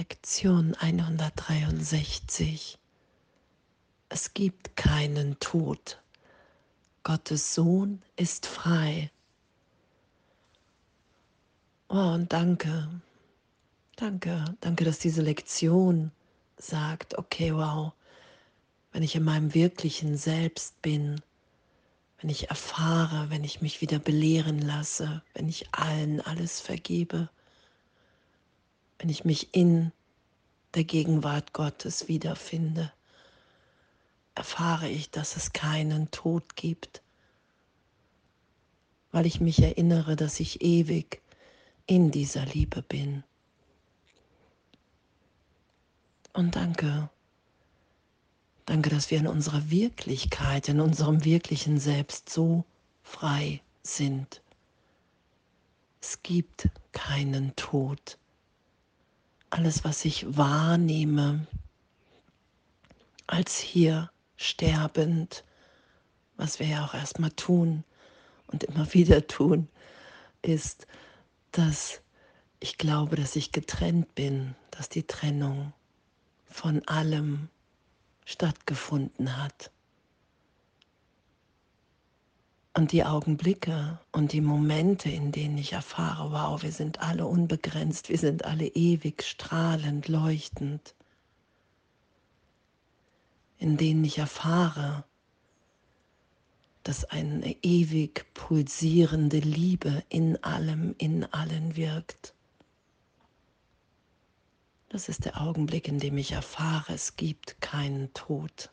Lektion 0.00 0.74
163. 0.76 2.78
Es 4.08 4.32
gibt 4.32 4.74
keinen 4.74 5.38
Tod. 5.40 6.02
Gottes 7.02 7.54
Sohn 7.54 8.00
ist 8.16 8.46
frei. 8.46 9.10
Oh, 11.90 12.14
und 12.14 12.32
danke, 12.32 12.88
danke, 13.96 14.56
danke, 14.62 14.86
dass 14.86 15.00
diese 15.00 15.20
Lektion 15.20 16.12
sagt, 16.56 17.18
okay, 17.18 17.54
wow, 17.54 17.92
wenn 18.92 19.02
ich 19.02 19.16
in 19.16 19.24
meinem 19.24 19.52
wirklichen 19.52 20.16
Selbst 20.16 20.80
bin, 20.80 21.20
wenn 22.22 22.30
ich 22.30 22.48
erfahre, 22.48 23.28
wenn 23.28 23.44
ich 23.44 23.60
mich 23.60 23.82
wieder 23.82 23.98
belehren 23.98 24.62
lasse, 24.62 25.22
wenn 25.34 25.46
ich 25.46 25.74
allen 25.74 26.22
alles 26.22 26.58
vergebe, 26.58 27.28
wenn 29.00 29.08
ich 29.08 29.24
mich 29.24 29.54
in 29.54 29.92
der 30.74 30.84
Gegenwart 30.84 31.54
Gottes 31.54 32.06
wiederfinde, 32.06 32.92
erfahre 34.34 34.90
ich, 34.90 35.10
dass 35.10 35.36
es 35.36 35.54
keinen 35.54 36.10
Tod 36.10 36.54
gibt, 36.54 37.00
weil 39.10 39.24
ich 39.24 39.40
mich 39.40 39.62
erinnere, 39.62 40.16
dass 40.16 40.38
ich 40.38 40.60
ewig 40.60 41.22
in 41.86 42.10
dieser 42.10 42.44
Liebe 42.44 42.82
bin. 42.82 43.24
Und 46.34 46.54
danke, 46.54 47.08
danke, 48.66 48.90
dass 48.90 49.10
wir 49.10 49.18
in 49.18 49.26
unserer 49.26 49.70
Wirklichkeit, 49.70 50.68
in 50.68 50.78
unserem 50.78 51.24
wirklichen 51.24 51.80
Selbst 51.80 52.28
so 52.28 52.66
frei 53.02 53.62
sind. 53.82 54.42
Es 56.02 56.22
gibt 56.22 56.68
keinen 56.92 57.56
Tod 57.56 58.19
alles, 59.50 59.84
was 59.84 60.04
ich 60.04 60.36
wahrnehme, 60.36 61.46
als 63.26 63.58
hier 63.58 64.10
sterbend, 64.36 65.44
was 66.36 66.58
wir 66.58 66.66
ja 66.66 66.84
auch 66.84 66.94
erstmal 66.94 67.30
tun 67.32 67.84
und 68.46 68.64
immer 68.64 68.92
wieder 68.94 69.26
tun, 69.26 69.68
ist, 70.42 70.86
dass 71.52 72.00
ich 72.60 72.78
glaube, 72.78 73.16
dass 73.16 73.36
ich 73.36 73.52
getrennt 73.52 74.14
bin, 74.14 74.54
dass 74.70 74.88
die 74.88 75.06
Trennung 75.06 75.72
von 76.48 76.86
allem 76.88 77.48
stattgefunden 78.24 79.36
hat. 79.36 79.70
Und 82.80 82.92
die 82.92 83.04
Augenblicke 83.04 83.98
und 84.10 84.32
die 84.32 84.40
Momente, 84.40 85.10
in 85.10 85.32
denen 85.32 85.58
ich 85.58 85.74
erfahre, 85.74 86.32
wow, 86.32 86.62
wir 86.62 86.72
sind 86.72 87.00
alle 87.00 87.26
unbegrenzt, 87.26 88.08
wir 88.08 88.16
sind 88.16 88.46
alle 88.46 88.68
ewig 88.68 89.22
strahlend, 89.22 90.08
leuchtend, 90.08 90.94
in 93.58 93.76
denen 93.76 94.02
ich 94.02 94.16
erfahre, 94.16 95.04
dass 96.82 97.04
eine 97.04 97.54
ewig 97.62 98.24
pulsierende 98.32 99.40
Liebe 99.40 100.02
in 100.08 100.42
allem, 100.42 100.94
in 100.96 101.26
allen 101.34 101.76
wirkt. 101.76 102.32
Das 104.88 105.10
ist 105.10 105.26
der 105.26 105.38
Augenblick, 105.38 105.86
in 105.86 105.98
dem 105.98 106.16
ich 106.16 106.32
erfahre, 106.32 106.94
es 106.94 107.16
gibt 107.16 107.60
keinen 107.60 108.10
Tod. 108.14 108.70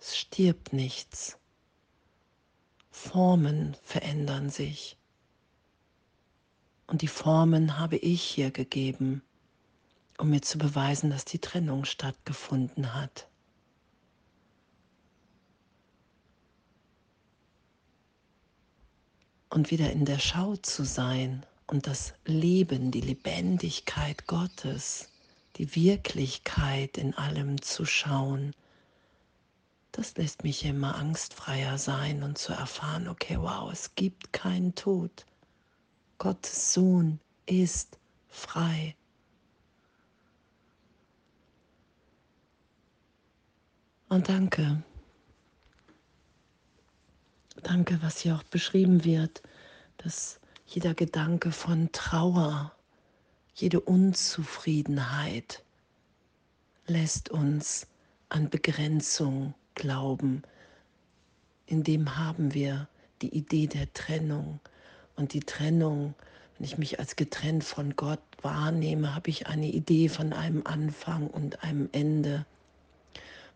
Es 0.00 0.18
stirbt 0.18 0.72
nichts. 0.72 1.39
Formen 2.90 3.76
verändern 3.82 4.50
sich. 4.50 4.96
Und 6.86 7.02
die 7.02 7.08
Formen 7.08 7.78
habe 7.78 7.96
ich 7.96 8.22
hier 8.22 8.50
gegeben, 8.50 9.22
um 10.18 10.30
mir 10.30 10.42
zu 10.42 10.58
beweisen, 10.58 11.10
dass 11.10 11.24
die 11.24 11.38
Trennung 11.38 11.84
stattgefunden 11.84 12.94
hat. 12.94 13.28
Und 19.48 19.70
wieder 19.70 19.90
in 19.92 20.04
der 20.04 20.18
Schau 20.18 20.56
zu 20.56 20.84
sein 20.84 21.44
und 21.66 21.86
das 21.86 22.14
Leben, 22.24 22.90
die 22.90 23.00
Lebendigkeit 23.00 24.26
Gottes, 24.26 25.08
die 25.56 25.74
Wirklichkeit 25.74 26.98
in 26.98 27.14
allem 27.14 27.60
zu 27.62 27.84
schauen 27.84 28.54
das 29.92 30.16
lässt 30.16 30.44
mich 30.44 30.64
immer 30.64 30.94
angstfreier 30.94 31.78
sein 31.78 32.22
und 32.22 32.38
zu 32.38 32.52
erfahren, 32.52 33.08
okay, 33.08 33.36
wow, 33.38 33.72
es 33.72 33.94
gibt 33.94 34.32
keinen 34.32 34.74
Tod. 34.74 35.26
Gottes 36.18 36.72
Sohn 36.72 37.18
ist 37.46 37.98
frei. 38.28 38.94
Und 44.08 44.28
danke. 44.28 44.82
Danke, 47.62 47.98
was 48.02 48.18
hier 48.18 48.36
auch 48.36 48.42
beschrieben 48.44 49.04
wird, 49.04 49.42
dass 49.98 50.40
jeder 50.66 50.94
Gedanke 50.94 51.52
von 51.52 51.90
Trauer, 51.92 52.72
jede 53.54 53.80
Unzufriedenheit 53.80 55.64
lässt 56.86 57.30
uns 57.30 57.86
an 58.28 58.50
Begrenzung 58.50 59.54
Glauben, 59.74 60.42
in 61.66 61.84
dem 61.84 62.16
haben 62.16 62.52
wir 62.54 62.88
die 63.22 63.34
Idee 63.36 63.66
der 63.66 63.92
Trennung. 63.92 64.60
Und 65.16 65.34
die 65.34 65.40
Trennung, 65.40 66.14
wenn 66.58 66.66
ich 66.66 66.78
mich 66.78 66.98
als 66.98 67.16
getrennt 67.16 67.64
von 67.64 67.94
Gott 67.96 68.20
wahrnehme, 68.42 69.14
habe 69.14 69.30
ich 69.30 69.46
eine 69.46 69.68
Idee 69.68 70.08
von 70.08 70.32
einem 70.32 70.62
Anfang 70.64 71.28
und 71.28 71.62
einem 71.62 71.88
Ende, 71.92 72.46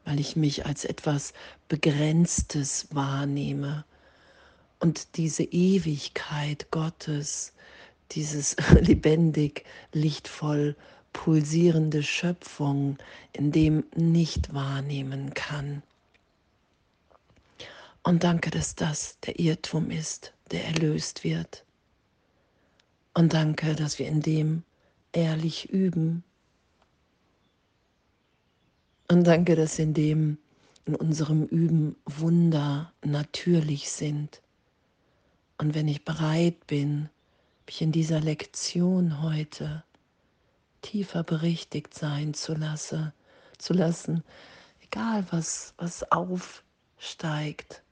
weil 0.04 0.20
ich 0.20 0.36
mich 0.36 0.66
als 0.66 0.84
etwas 0.84 1.32
Begrenztes 1.69 2.88
wahrnehme. 2.92 3.84
Und 4.78 5.16
diese 5.16 5.44
Ewigkeit 5.44 6.70
Gottes, 6.70 7.52
dieses 8.12 8.56
lebendig, 8.81 9.64
lichtvoll 9.92 10.76
pulsierende 11.12 12.02
Schöpfung, 12.02 12.98
in 13.32 13.50
dem 13.50 13.84
nicht 13.96 14.52
wahrnehmen 14.52 15.32
kann. 15.32 15.82
Und 18.04 18.22
danke, 18.22 18.50
dass 18.50 18.75
das 18.75 19.19
der 19.20 19.38
Irrtum 19.41 19.91
ist, 19.91 20.34
der 20.50 20.66
erlöst 20.66 21.25
wird. 21.25 21.65
Und 23.15 23.32
danke, 23.32 23.75
dass 23.75 23.98
wir 23.98 24.06
in 24.06 24.20
dem 24.20 24.62
ehrlich 25.12 25.70
üben. 25.70 26.22
Und 29.09 29.26
danke, 29.26 29.56
dass 29.56 29.78
in 29.78 29.94
dem, 29.94 30.37
in 30.84 30.94
unserem 30.97 31.44
Üben 31.47 31.97
Wunder 32.04 32.93
natürlich 33.03 33.91
sind. 33.91 34.43
Und 35.56 35.75
wenn 35.75 35.88
ich 35.88 36.04
bereit 36.04 36.66
bin, 36.66 37.09
mich 37.64 37.81
in 37.81 37.93
dieser 37.93 38.20
Lektion 38.20 39.22
heute 39.22 39.82
tiefer 40.82 41.22
berichtigt 41.22 41.94
sein 41.94 42.34
zu, 42.34 42.53
lasse, 42.53 43.14
zu 43.56 43.72
lassen, 43.72 44.22
egal 44.82 45.25
was, 45.31 45.72
was 45.78 46.10
aufsteigt, 46.12 47.84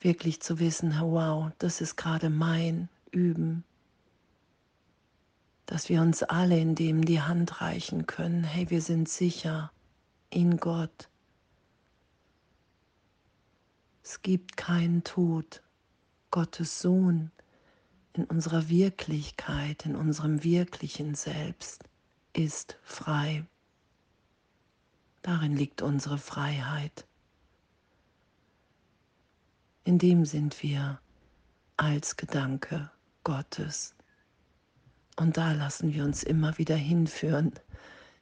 wirklich 0.00 0.40
zu 0.40 0.58
wissen, 0.58 0.94
wow, 1.00 1.50
das 1.58 1.80
ist 1.80 1.96
gerade 1.96 2.30
mein 2.30 2.88
Üben, 3.10 3.64
dass 5.66 5.88
wir 5.88 6.00
uns 6.00 6.22
alle 6.22 6.58
in 6.58 6.74
dem 6.74 7.04
die 7.04 7.20
Hand 7.20 7.60
reichen 7.60 8.06
können, 8.06 8.44
hey, 8.44 8.70
wir 8.70 8.80
sind 8.80 9.08
sicher 9.08 9.72
in 10.30 10.56
Gott. 10.58 11.08
Es 14.02 14.22
gibt 14.22 14.56
keinen 14.56 15.04
Tod. 15.04 15.62
Gottes 16.30 16.80
Sohn 16.80 17.30
in 18.12 18.24
unserer 18.24 18.68
Wirklichkeit, 18.68 19.86
in 19.86 19.96
unserem 19.96 20.44
wirklichen 20.44 21.14
Selbst 21.14 21.84
ist 22.34 22.78
frei. 22.82 23.46
Darin 25.22 25.56
liegt 25.56 25.82
unsere 25.82 26.18
Freiheit 26.18 27.06
in 29.88 29.96
dem 29.96 30.26
sind 30.26 30.62
wir 30.62 31.00
als 31.78 32.18
Gedanke 32.18 32.90
Gottes. 33.24 33.94
Und 35.16 35.38
da 35.38 35.52
lassen 35.52 35.94
wir 35.94 36.04
uns 36.04 36.22
immer 36.22 36.58
wieder 36.58 36.76
hinführen, 36.76 37.54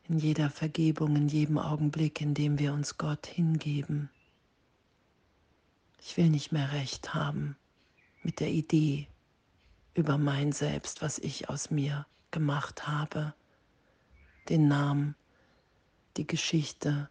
in 0.09 0.21
jeder 0.21 0.49
Vergebung, 0.49 1.17
in 1.17 1.27
jedem 1.27 1.59
Augenblick, 1.59 2.21
in 2.21 2.35
dem 2.35 2.61
wir 2.61 2.73
uns 2.73 2.99
Gott 2.99 3.27
hingeben. 3.27 4.11
Ich 5.99 6.17
will 6.17 6.31
nicht 6.31 6.53
mehr 6.53 6.71
recht 6.71 7.15
haben 7.15 7.57
mit 8.23 8.39
der 8.39 8.51
Idee 8.53 9.09
über 9.95 10.19
mein 10.19 10.53
Selbst, 10.53 11.03
was 11.03 11.19
ich 11.19 11.49
aus 11.49 11.73
mir 11.73 12.07
gemacht 12.31 12.87
habe, 12.87 13.35
den 14.49 14.69
Namen, 14.69 15.17
die 16.17 16.29
Geschichte, 16.29 17.11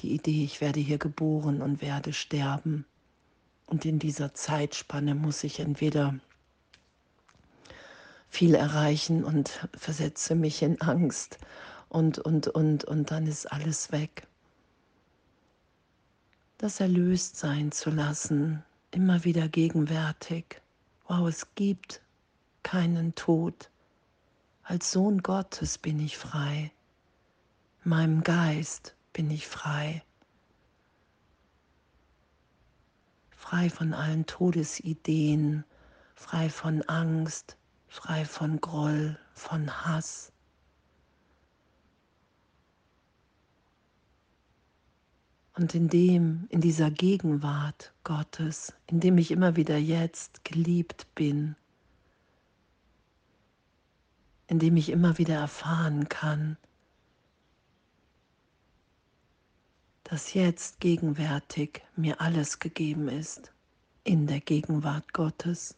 die 0.00 0.14
Idee, 0.14 0.44
ich 0.44 0.60
werde 0.60 0.80
hier 0.80 0.98
geboren 0.98 1.62
und 1.62 1.80
werde 1.80 2.12
sterben. 2.12 2.84
Und 3.66 3.84
in 3.84 3.98
dieser 3.98 4.34
Zeitspanne 4.34 5.14
muss 5.14 5.44
ich 5.44 5.60
entweder 5.60 6.14
viel 8.28 8.54
erreichen 8.54 9.24
und 9.24 9.68
versetze 9.74 10.34
mich 10.34 10.62
in 10.62 10.80
Angst 10.80 11.38
und, 11.88 12.18
und, 12.18 12.48
und, 12.48 12.84
und 12.84 13.10
dann 13.10 13.26
ist 13.26 13.52
alles 13.52 13.92
weg. 13.92 14.26
Das 16.58 16.80
erlöst 16.80 17.36
sein 17.36 17.72
zu 17.72 17.90
lassen, 17.90 18.62
immer 18.90 19.24
wieder 19.24 19.48
gegenwärtig. 19.48 20.62
Wow, 21.08 21.28
es 21.28 21.54
gibt 21.54 22.00
keinen 22.62 23.14
Tod. 23.14 23.68
Als 24.62 24.92
Sohn 24.92 25.22
Gottes 25.22 25.76
bin 25.76 26.00
ich 26.00 26.16
frei. 26.16 26.70
In 27.84 27.90
meinem 27.90 28.22
Geist 28.22 28.94
bin 29.12 29.30
ich 29.30 29.46
frei. 29.46 30.02
Frei 33.30 33.68
von 33.70 33.92
allen 33.92 34.26
Todesideen, 34.26 35.64
frei 36.14 36.48
von 36.48 36.82
Angst, 36.82 37.56
frei 37.88 38.24
von 38.24 38.60
Groll, 38.60 39.18
von 39.34 39.84
Hass. 39.84 40.32
Und 45.54 45.74
in 45.74 45.88
dem, 45.88 46.46
in 46.48 46.62
dieser 46.62 46.90
Gegenwart 46.90 47.92
Gottes, 48.04 48.72
in 48.86 49.00
dem 49.00 49.18
ich 49.18 49.30
immer 49.30 49.56
wieder 49.56 49.76
jetzt 49.76 50.44
geliebt 50.44 51.06
bin, 51.14 51.56
in 54.46 54.58
dem 54.58 54.76
ich 54.76 54.88
immer 54.88 55.18
wieder 55.18 55.34
erfahren 55.34 56.08
kann, 56.08 56.56
dass 60.04 60.34
jetzt 60.34 60.80
gegenwärtig 60.80 61.82
mir 61.96 62.20
alles 62.20 62.58
gegeben 62.58 63.08
ist 63.08 63.52
in 64.04 64.26
der 64.26 64.40
Gegenwart 64.40 65.12
Gottes. 65.12 65.76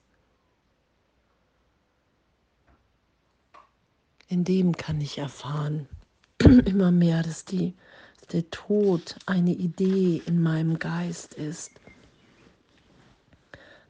in 4.29 4.45
dem 4.45 4.77
kann 4.77 5.01
ich 5.01 5.19
erfahren 5.19 5.89
immer 6.41 6.91
mehr, 6.91 7.23
dass, 7.23 7.45
die, 7.45 7.75
dass 8.19 8.29
der 8.29 8.51
Tod 8.51 9.17
eine 9.27 9.53
Idee 9.53 10.23
in 10.27 10.43
meinem 10.43 10.79
Geist 10.79 11.35
ist, 11.35 11.71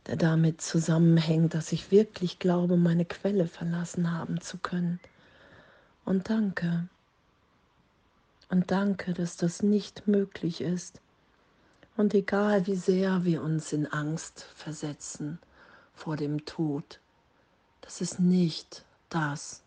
der 0.06 0.16
damit 0.16 0.60
zusammenhängt, 0.60 1.54
dass 1.54 1.72
ich 1.72 1.90
wirklich 1.90 2.38
glaube, 2.38 2.76
meine 2.76 3.06
Quelle 3.06 3.46
verlassen 3.46 4.12
haben 4.12 4.40
zu 4.40 4.58
können. 4.58 5.00
Und 6.04 6.28
danke. 6.28 6.88
Und 8.48 8.70
danke, 8.70 9.14
dass 9.14 9.36
das 9.36 9.62
nicht 9.62 10.06
möglich 10.06 10.60
ist. 10.60 11.00
Und 11.96 12.14
egal 12.14 12.66
wie 12.66 12.76
sehr 12.76 13.24
wir 13.24 13.42
uns 13.42 13.72
in 13.72 13.86
Angst 13.86 14.46
versetzen 14.54 15.38
vor 15.94 16.16
dem 16.16 16.44
Tod, 16.44 17.00
das 17.80 18.00
ist 18.00 18.18
nicht 18.18 18.84
das, 19.10 19.62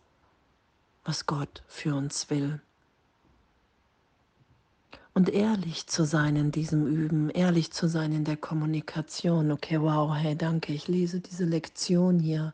was 1.04 1.26
Gott 1.26 1.62
für 1.66 1.94
uns 1.94 2.28
will. 2.28 2.60
Und 5.14 5.30
ehrlich 5.30 5.86
zu 5.86 6.04
sein 6.04 6.36
in 6.36 6.52
diesem 6.52 6.86
Üben, 6.86 7.30
ehrlich 7.30 7.72
zu 7.72 7.88
sein 7.88 8.12
in 8.12 8.24
der 8.24 8.36
Kommunikation. 8.36 9.50
Okay, 9.50 9.80
wow, 9.80 10.14
hey, 10.14 10.36
danke, 10.36 10.72
ich 10.72 10.86
lese 10.86 11.20
diese 11.20 11.44
Lektion 11.44 12.20
hier. 12.20 12.52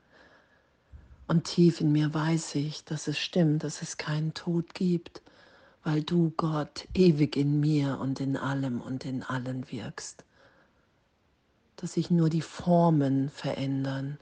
Und 1.27 1.45
tief 1.45 1.81
in 1.81 1.93
mir 1.93 2.15
weiß 2.15 2.55
ich, 2.55 2.85
dass 2.85 3.09
es 3.09 3.19
stimmt, 3.19 3.65
dass 3.65 3.83
es 3.83 3.97
keinen 3.97 4.35
Tod 4.35 4.73
gibt, 4.75 5.21
weil 5.85 6.03
du, 6.03 6.33
Gott, 6.37 6.89
ewig 6.95 7.37
in 7.37 7.61
mir 7.61 7.99
und 8.01 8.19
in 8.19 8.37
allem 8.37 8.81
und 8.81 9.05
in 9.05 9.23
allen 9.23 9.71
wirkst. 9.71 10.25
Dass 11.77 11.93
sich 11.93 12.11
nur 12.11 12.31
die 12.31 12.41
Formen 12.41 13.29
verändern, 13.29 14.19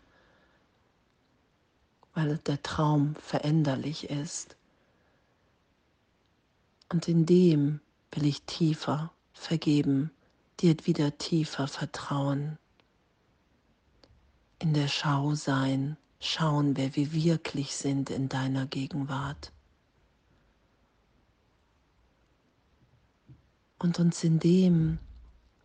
weil 2.15 2.39
der 2.39 2.63
Traum 2.63 3.15
veränderlich 3.15 4.11
ist. 4.11 4.57
Und 6.89 7.09
in 7.09 7.25
dem 7.25 7.81
will 8.11 8.27
ich 8.27 8.43
tiefer 8.43 9.13
vergeben, 9.33 10.11
dir 10.61 10.75
wieder 10.85 11.17
tiefer 11.17 11.69
vertrauen, 11.69 12.59
in 14.59 14.75
der 14.75 14.89
Schau 14.89 15.35
sein, 15.35 15.97
schauen, 16.21 16.77
wer 16.77 16.95
wir 16.97 17.13
wirklich 17.13 17.75
sind 17.75 18.11
in 18.11 18.29
deiner 18.29 18.67
Gegenwart. 18.67 19.52
Und 23.83 23.99
uns 23.99 24.23
in 24.23 24.39
dem 24.39 24.99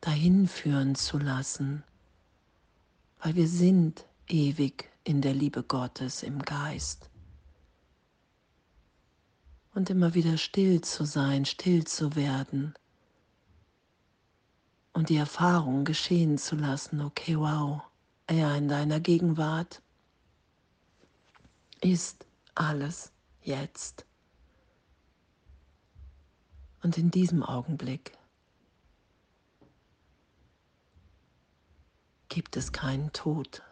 dahin 0.02 0.48
führen 0.48 0.96
zu 0.96 1.20
lassen, 1.20 1.84
weil 3.22 3.36
wir 3.36 3.48
sind 3.48 4.06
ewig 4.28 4.90
in 5.04 5.22
der 5.22 5.34
Liebe 5.34 5.62
Gottes 5.62 6.24
im 6.24 6.42
Geist. 6.42 7.10
Und 9.76 9.92
immer 9.92 10.16
wieder 10.16 10.38
still 10.38 10.82
zu 10.82 11.06
sein, 11.06 11.46
still 11.46 11.84
zu 11.86 12.16
werden 12.16 12.74
und 14.98 15.10
die 15.10 15.18
Erfahrung 15.18 15.86
geschehen 15.86 16.40
zu 16.40 16.56
lassen, 16.56 17.02
okay, 17.02 17.38
wow, 17.38 17.84
ja, 18.32 18.56
in 18.56 18.68
deiner 18.68 19.00
Gegenwart 19.00 19.80
ist 21.82 22.26
alles 22.56 23.12
jetzt. 23.44 24.08
Und 26.82 26.98
in 26.98 27.12
diesem 27.12 27.44
Augenblick 27.44 28.14
gibt 32.30 32.56
es 32.56 32.72
keinen 32.72 33.12
Tod. 33.14 33.64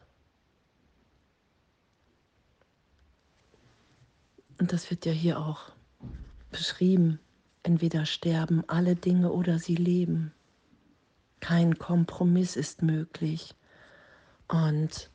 Und 4.57 4.73
das 4.73 4.89
wird 4.89 5.05
ja 5.05 5.11
hier 5.11 5.39
auch 5.39 5.71
beschrieben. 6.49 7.19
Entweder 7.63 8.05
sterben 8.05 8.63
alle 8.67 8.95
Dinge 8.95 9.31
oder 9.31 9.59
sie 9.59 9.75
leben. 9.75 10.33
Kein 11.39 11.77
Kompromiss 11.77 12.55
ist 12.55 12.81
möglich. 12.81 13.53
Und 14.47 15.09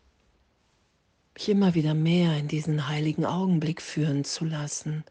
mich 1.34 1.48
immer 1.48 1.75
wieder 1.75 1.94
mehr 1.94 2.36
in 2.36 2.48
diesen 2.48 2.88
heiligen 2.88 3.25
Augenblick 3.25 3.81
führen 3.81 4.25
zu 4.25 4.44
lassen, 4.44 5.04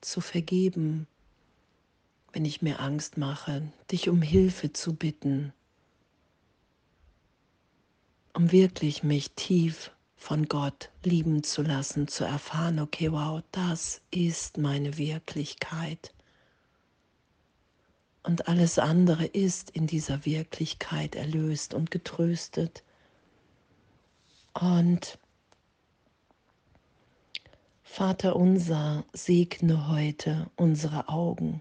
zu 0.00 0.20
vergeben, 0.20 1.06
wenn 2.32 2.44
ich 2.44 2.62
mir 2.62 2.80
Angst 2.80 3.16
mache, 3.16 3.62
dich 3.90 4.08
um 4.08 4.22
Hilfe 4.22 4.72
zu 4.72 4.94
bitten, 4.94 5.52
um 8.34 8.50
wirklich 8.52 9.02
mich 9.02 9.32
tief 9.32 9.90
von 10.16 10.46
Gott 10.46 10.90
lieben 11.04 11.42
zu 11.42 11.62
lassen, 11.62 12.08
zu 12.08 12.24
erfahren, 12.24 12.78
okay, 12.78 13.12
wow, 13.12 13.42
das 13.50 14.00
ist 14.10 14.56
meine 14.56 14.96
Wirklichkeit. 14.96 16.14
Und 18.22 18.48
alles 18.48 18.78
andere 18.78 19.26
ist 19.26 19.70
in 19.70 19.86
dieser 19.86 20.24
Wirklichkeit 20.24 21.16
erlöst 21.16 21.74
und 21.74 21.90
getröstet. 21.90 22.84
Und 24.54 25.18
Vater 27.82 28.36
unser, 28.36 29.04
segne 29.12 29.88
heute 29.88 30.48
unsere 30.56 31.08
Augen. 31.08 31.60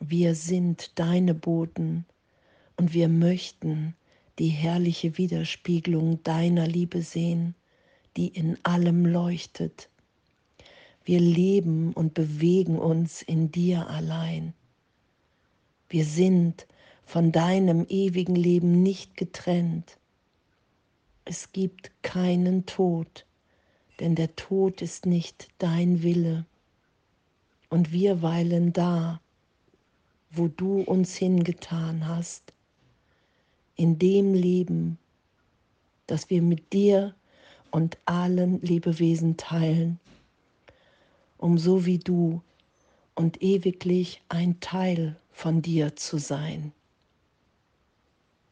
Wir 0.00 0.34
sind 0.34 0.98
deine 0.98 1.34
Boten 1.34 2.04
und 2.76 2.92
wir 2.92 3.08
möchten 3.08 3.94
die 4.38 4.48
herrliche 4.48 5.16
Widerspiegelung 5.16 6.22
deiner 6.22 6.66
Liebe 6.66 7.02
sehen 7.02 7.54
die 8.16 8.28
in 8.28 8.58
allem 8.64 9.04
leuchtet. 9.04 9.90
Wir 11.04 11.20
leben 11.20 11.92
und 11.92 12.14
bewegen 12.14 12.78
uns 12.78 13.22
in 13.22 13.52
dir 13.52 13.88
allein. 13.88 14.54
Wir 15.88 16.04
sind 16.04 16.66
von 17.04 17.30
deinem 17.30 17.86
ewigen 17.88 18.34
Leben 18.34 18.82
nicht 18.82 19.16
getrennt. 19.16 19.98
Es 21.24 21.52
gibt 21.52 21.90
keinen 22.02 22.66
Tod, 22.66 23.26
denn 24.00 24.16
der 24.16 24.34
Tod 24.34 24.82
ist 24.82 25.06
nicht 25.06 25.48
dein 25.58 26.02
Wille. 26.02 26.46
Und 27.68 27.92
wir 27.92 28.22
weilen 28.22 28.72
da, 28.72 29.20
wo 30.30 30.48
du 30.48 30.80
uns 30.80 31.16
hingetan 31.16 32.06
hast, 32.06 32.52
in 33.76 33.98
dem 33.98 34.34
Leben, 34.34 34.98
das 36.06 36.30
wir 36.30 36.42
mit 36.42 36.72
dir 36.72 37.14
und 37.70 37.98
allen 38.04 38.60
Lebewesen 38.62 39.36
teilen, 39.36 40.00
um 41.38 41.58
so 41.58 41.84
wie 41.84 41.98
du 41.98 42.40
und 43.14 43.42
ewiglich 43.42 44.22
ein 44.28 44.60
Teil 44.60 45.16
von 45.32 45.62
dir 45.62 45.96
zu 45.96 46.18
sein. 46.18 46.72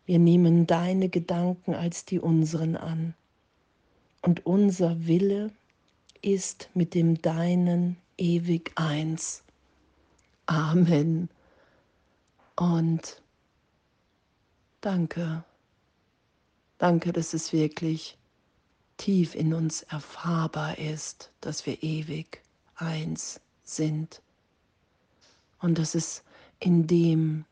Wir 0.07 0.19
nehmen 0.19 0.67
deine 0.67 1.09
Gedanken 1.09 1.75
als 1.75 2.05
die 2.05 2.21
unseren 2.21 2.77
an 2.77 3.15
und 4.21 4.45
unser 4.45 5.07
Wille 5.07 5.51
ist 6.21 6.69
mit 6.75 6.95
dem 6.95 7.21
deinen 7.21 7.97
ewig 8.19 8.73
eins. 8.77 9.43
Amen. 10.47 11.29
Und 12.57 13.21
danke. 14.81 15.45
Danke, 16.79 17.13
dass 17.13 17.35
es 17.35 17.53
wirklich 17.53 18.17
tief 18.97 19.35
in 19.35 19.55
uns 19.55 19.83
erfahrbar 19.83 20.79
ist, 20.79 21.31
dass 21.41 21.67
wir 21.67 21.83
ewig 21.83 22.43
eins 22.77 23.41
sind 23.65 24.21
und 25.61 25.79
dass 25.79 25.95
es 25.95 26.23
in 26.61 26.87
dem 26.87 27.45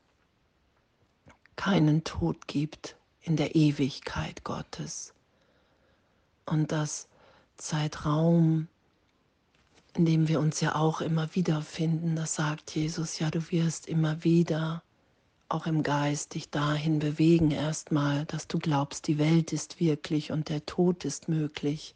keinen 1.57 2.05
Tod 2.05 2.47
gibt 2.47 2.97
in 3.23 3.37
der 3.37 3.55
Ewigkeit 3.55 4.45
Gottes 4.45 5.15
und 6.47 6.73
dass 6.73 7.09
Zeitraum, 7.57 8.69
in 9.95 10.05
dem 10.07 10.29
wir 10.29 10.41
uns 10.41 10.61
ja 10.61 10.75
auch 10.75 11.01
immer 11.01 11.35
wieder 11.35 11.63
finden, 11.63 12.17
das 12.17 12.35
sagt 12.35 12.75
Jesus, 12.75 13.19
ja, 13.19 13.31
du 13.31 13.51
wirst 13.51 13.87
immer 13.87 14.25
wieder 14.25 14.83
auch 15.53 15.67
im 15.67 15.83
Geist 15.83 16.35
dich 16.35 16.49
dahin 16.49 16.99
bewegen 16.99 17.51
erstmal, 17.51 18.25
dass 18.25 18.49
du 18.49 18.59
glaubst, 18.59 19.07
die 19.07 19.19
Welt 19.19 19.53
ist 19.53 19.81
wirklich 19.81 20.33
und 20.33 20.49
der 20.49 20.65
Tod 20.65 21.05
ist 21.05 21.29
möglich 21.29 21.95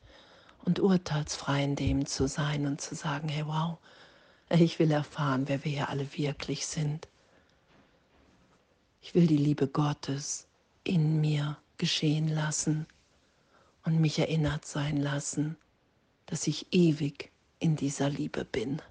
und 0.65 0.79
urteilsfrei 0.79 1.65
in 1.65 1.75
dem 1.75 2.07
zu 2.07 2.29
sein 2.29 2.67
und 2.67 2.83
zu 2.83 2.95
sagen, 2.95 3.29
hey 3.29 3.47
wow, 3.47 3.79
ich 4.51 4.79
will 4.79 4.91
erfahren, 4.91 5.49
wer 5.49 5.65
wir 5.65 5.73
hier 5.73 5.89
alle 5.89 6.07
wirklich 6.17 6.67
sind. 6.67 7.09
Ich 9.01 9.15
will 9.15 9.27
die 9.27 9.39
Liebe 9.39 9.69
Gottes 9.69 10.47
in 10.85 11.21
mir 11.21 11.57
geschehen 11.79 12.29
lassen 12.29 12.87
und 13.85 14.01
mich 14.01 14.19
erinnert 14.19 14.67
sein 14.67 14.99
lassen, 14.99 15.57
dass 16.27 16.47
ich 16.47 16.67
ewig 16.73 17.33
in 17.59 17.77
dieser 17.77 18.11
Liebe 18.11 18.45
bin. 18.45 18.83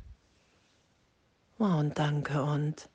Wow, 1.60 1.79
und 1.79 2.00
danke 2.00 2.43
und 2.43 2.89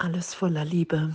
alles 0.00 0.34
voller 0.34 0.64
Liebe. 0.64 1.14